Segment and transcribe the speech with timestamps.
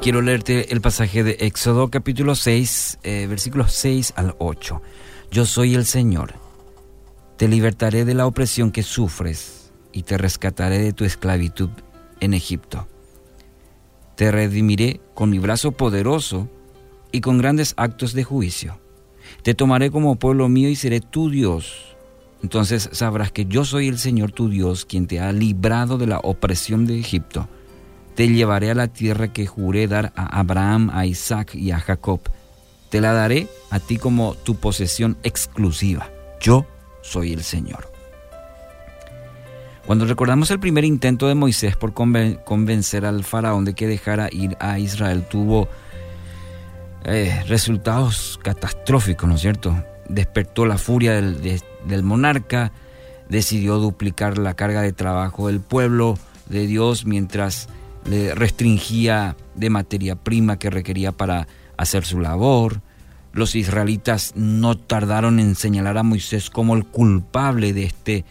[0.00, 4.82] Quiero, leerte el pasaje de Éxodo capítulo 6, eh, versículos 6 al 8.
[5.30, 6.34] Yo soy el Señor.
[7.36, 11.70] Te libertaré de la opresión que sufres y te rescataré de tu esclavitud
[12.20, 12.86] en Egipto.
[14.16, 16.48] Te redimiré con mi brazo poderoso
[17.10, 18.78] y con grandes actos de juicio.
[19.42, 21.96] Te tomaré como pueblo mío y seré tu Dios.
[22.42, 26.18] Entonces sabrás que yo soy el Señor tu Dios, quien te ha librado de la
[26.18, 27.48] opresión de Egipto
[28.14, 32.20] te llevaré a la tierra que juré dar a Abraham, a Isaac y a Jacob.
[32.90, 36.10] Te la daré a ti como tu posesión exclusiva.
[36.40, 36.66] Yo
[37.00, 37.90] soy el Señor.
[39.86, 44.56] Cuando recordamos el primer intento de Moisés por convencer al faraón de que dejara ir
[44.60, 45.68] a Israel, tuvo
[47.04, 49.74] eh, resultados catastróficos, ¿no es cierto?
[50.08, 52.70] Despertó la furia del, del monarca,
[53.28, 56.16] decidió duplicar la carga de trabajo del pueblo
[56.48, 57.68] de Dios mientras
[58.04, 62.80] le restringía de materia prima que requería para hacer su labor.
[63.32, 68.24] Los israelitas no tardaron en señalar a Moisés como el culpable de este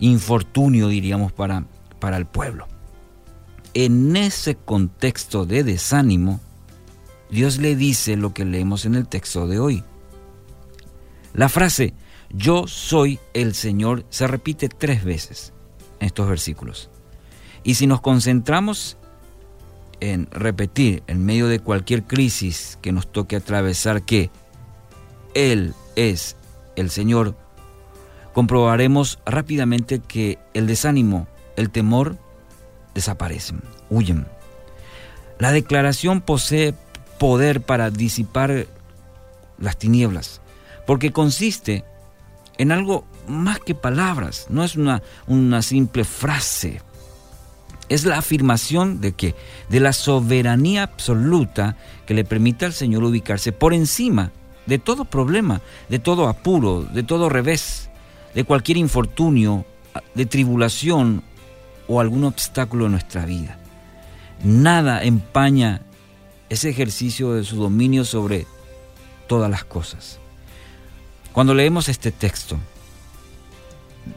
[0.00, 1.64] infortunio, diríamos, para,
[1.98, 2.66] para el pueblo.
[3.74, 6.40] En ese contexto de desánimo,
[7.30, 9.84] Dios le dice lo que leemos en el texto de hoy.
[11.34, 11.94] La frase
[12.30, 15.52] yo soy el Señor se repite tres veces
[16.00, 16.90] en estos versículos.
[17.64, 18.97] Y si nos concentramos
[20.00, 24.30] en repetir en medio de cualquier crisis que nos toque atravesar que
[25.34, 26.36] Él es
[26.76, 27.36] el Señor,
[28.32, 31.26] comprobaremos rápidamente que el desánimo,
[31.56, 32.16] el temor
[32.94, 34.26] desaparecen, huyen.
[35.38, 36.74] La declaración posee
[37.18, 38.66] poder para disipar
[39.58, 40.40] las tinieblas,
[40.86, 41.84] porque consiste
[42.58, 46.80] en algo más que palabras, no es una, una simple frase
[47.88, 49.34] es la afirmación de que
[49.68, 54.32] de la soberanía absoluta que le permite al Señor ubicarse por encima
[54.66, 57.88] de todo problema, de todo apuro, de todo revés,
[58.34, 59.64] de cualquier infortunio,
[60.14, 61.22] de tribulación
[61.86, 63.58] o algún obstáculo en nuestra vida.
[64.44, 65.82] Nada empaña
[66.48, 68.46] ese ejercicio de su dominio sobre
[69.26, 70.18] todas las cosas.
[71.32, 72.58] Cuando leemos este texto,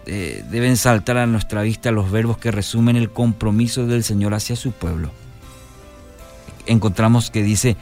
[0.05, 4.55] eh, deben saltar a nuestra vista los verbos que resumen el compromiso del Señor hacia
[4.55, 5.11] su pueblo.
[6.65, 7.77] Encontramos que dice,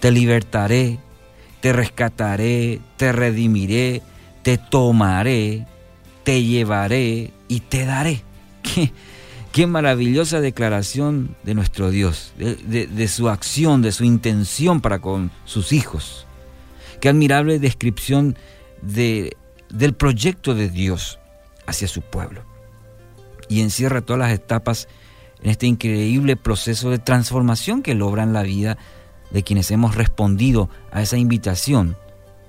[0.00, 0.98] te libertaré,
[1.60, 4.02] te rescataré, te redimiré,
[4.42, 5.66] te tomaré,
[6.24, 8.22] te llevaré y te daré.
[8.62, 8.92] Qué,
[9.50, 15.30] qué maravillosa declaración de nuestro Dios, de, de su acción, de su intención para con
[15.44, 16.26] sus hijos.
[17.00, 18.36] Qué admirable descripción
[18.82, 19.36] de,
[19.68, 21.18] del proyecto de Dios
[21.66, 22.42] hacia su pueblo.
[23.48, 24.88] Y encierra todas las etapas
[25.42, 28.78] en este increíble proceso de transformación que logra en la vida
[29.30, 31.96] de quienes hemos respondido a esa invitación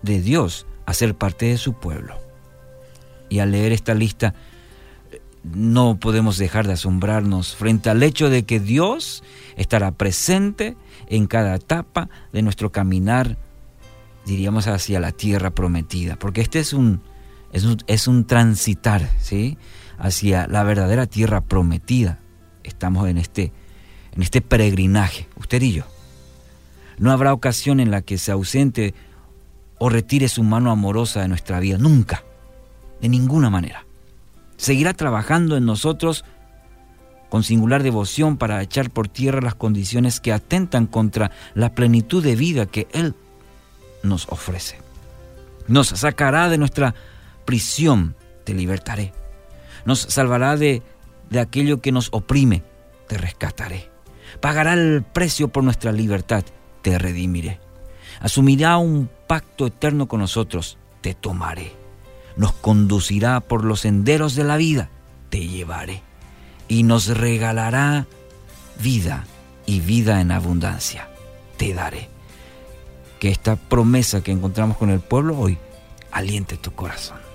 [0.01, 2.17] de Dios a ser parte de su pueblo.
[3.29, 4.35] Y al leer esta lista,
[5.43, 9.23] no podemos dejar de asombrarnos frente al hecho de que Dios
[9.55, 13.37] estará presente en cada etapa de nuestro caminar,
[14.25, 16.59] diríamos, hacia la tierra prometida, porque este
[17.53, 19.57] es un, es un, transitar ¿sí?
[19.97, 22.19] hacia la verdadera tierra prometida.
[22.63, 23.53] Estamos en este,
[24.13, 25.83] en este peregrinaje, usted y yo.
[26.97, 28.93] No habrá ocasión en la que se ausente
[29.77, 32.23] o retire su mano amorosa de nuestra vida, nunca,
[33.01, 33.85] de ninguna manera.
[34.57, 36.25] Seguirá trabajando en nosotros
[37.29, 42.35] con singular devoción para echar por tierra las condiciones que atentan contra la plenitud de
[42.35, 43.15] vida que Él
[44.03, 44.77] nos ofrece.
[45.67, 46.93] Nos sacará de nuestra
[47.45, 49.13] prisión, te libertaré.
[49.85, 50.81] Nos salvará de,
[51.29, 52.63] de aquello que nos oprime,
[53.07, 53.89] te rescataré.
[54.39, 56.43] Pagará el precio por nuestra libertad,
[56.81, 57.59] te redimiré.
[58.19, 61.73] Asumirá un pacto eterno con nosotros, te tomaré.
[62.37, 64.89] Nos conducirá por los senderos de la vida,
[65.29, 66.01] te llevaré.
[66.67, 68.07] Y nos regalará
[68.81, 69.25] vida
[69.65, 71.09] y vida en abundancia,
[71.57, 72.09] te daré.
[73.19, 75.57] Que esta promesa que encontramos con el pueblo hoy
[76.11, 77.32] aliente tu corazón.